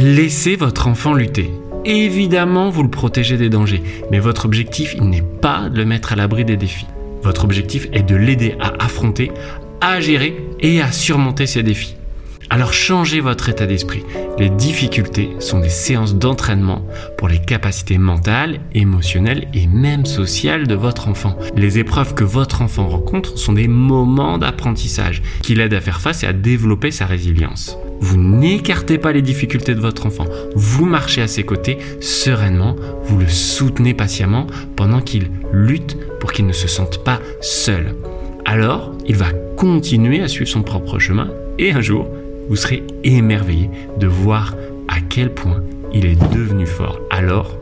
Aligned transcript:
Laissez 0.00 0.54
votre 0.54 0.86
enfant 0.86 1.12
lutter. 1.12 1.50
Évidemment, 1.84 2.70
vous 2.70 2.84
le 2.84 2.88
protégez 2.88 3.36
des 3.36 3.48
dangers, 3.48 3.82
mais 4.12 4.20
votre 4.20 4.44
objectif, 4.44 4.96
n'est 5.00 5.22
pas 5.22 5.68
de 5.68 5.76
le 5.76 5.84
mettre 5.84 6.12
à 6.12 6.16
l'abri 6.16 6.44
des 6.44 6.56
défis. 6.56 6.86
Votre 7.24 7.42
objectif 7.42 7.88
est 7.92 8.04
de 8.04 8.14
l'aider 8.14 8.54
à 8.60 8.74
affronter, 8.78 9.32
à 9.80 10.00
gérer 10.00 10.40
et 10.60 10.80
à 10.80 10.92
surmonter 10.92 11.46
ces 11.46 11.64
défis. 11.64 11.96
Alors 12.48 12.72
changez 12.72 13.18
votre 13.18 13.48
état 13.48 13.66
d'esprit. 13.66 14.04
Les 14.38 14.50
difficultés 14.50 15.30
sont 15.40 15.58
des 15.58 15.68
séances 15.68 16.14
d'entraînement 16.14 16.86
pour 17.16 17.26
les 17.26 17.40
capacités 17.40 17.98
mentales, 17.98 18.60
émotionnelles 18.74 19.48
et 19.52 19.66
même 19.66 20.06
sociales 20.06 20.68
de 20.68 20.76
votre 20.76 21.08
enfant. 21.08 21.36
Les 21.56 21.80
épreuves 21.80 22.14
que 22.14 22.22
votre 22.22 22.62
enfant 22.62 22.86
rencontre 22.86 23.36
sont 23.36 23.52
des 23.52 23.66
moments 23.66 24.38
d'apprentissage 24.38 25.22
qui 25.42 25.56
l'aident 25.56 25.74
à 25.74 25.80
faire 25.80 26.00
face 26.00 26.22
et 26.22 26.28
à 26.28 26.32
développer 26.32 26.92
sa 26.92 27.04
résilience. 27.04 27.76
Vous 28.00 28.16
n'écartez 28.16 28.98
pas 28.98 29.12
les 29.12 29.22
difficultés 29.22 29.74
de 29.74 29.80
votre 29.80 30.06
enfant, 30.06 30.26
vous 30.54 30.86
marchez 30.86 31.22
à 31.22 31.28
ses 31.28 31.42
côtés 31.42 31.78
sereinement, 32.00 32.76
vous 33.04 33.18
le 33.18 33.28
soutenez 33.28 33.94
patiemment 33.94 34.46
pendant 34.76 35.00
qu'il 35.00 35.30
lutte 35.52 35.96
pour 36.20 36.32
qu'il 36.32 36.46
ne 36.46 36.52
se 36.52 36.68
sente 36.68 37.02
pas 37.04 37.20
seul. 37.40 37.94
Alors, 38.44 38.92
il 39.06 39.16
va 39.16 39.30
continuer 39.56 40.20
à 40.20 40.28
suivre 40.28 40.50
son 40.50 40.62
propre 40.62 40.98
chemin 40.98 41.28
et 41.58 41.72
un 41.72 41.80
jour, 41.80 42.08
vous 42.48 42.56
serez 42.56 42.84
émerveillé 43.04 43.68
de 43.98 44.06
voir 44.06 44.54
à 44.88 45.00
quel 45.00 45.34
point 45.34 45.62
il 45.92 46.06
est 46.06 46.20
devenu 46.32 46.66
fort. 46.66 47.00
Alors, 47.10 47.58